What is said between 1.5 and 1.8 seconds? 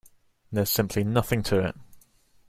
it.